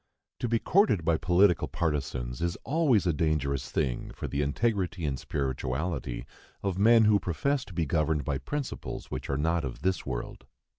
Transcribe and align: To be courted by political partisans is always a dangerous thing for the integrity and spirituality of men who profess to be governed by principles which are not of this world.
To 0.39 0.49
be 0.49 0.57
courted 0.57 1.05
by 1.05 1.17
political 1.17 1.67
partisans 1.67 2.41
is 2.41 2.55
always 2.63 3.05
a 3.05 3.13
dangerous 3.13 3.69
thing 3.69 4.09
for 4.15 4.27
the 4.27 4.41
integrity 4.41 5.05
and 5.05 5.19
spirituality 5.19 6.25
of 6.63 6.79
men 6.79 7.03
who 7.03 7.19
profess 7.19 7.63
to 7.65 7.73
be 7.75 7.85
governed 7.85 8.25
by 8.25 8.39
principles 8.39 9.11
which 9.11 9.29
are 9.29 9.37
not 9.37 9.63
of 9.63 9.83
this 9.83 10.03
world. 10.03 10.47